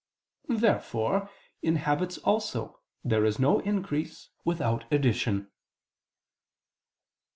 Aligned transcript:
Therefore 0.49 1.29
in 1.61 1.75
habits 1.75 2.17
also 2.17 2.79
there 3.03 3.23
is 3.23 3.37
no 3.37 3.59
increase 3.59 4.29
without 4.43 4.91
addition. 4.91 5.51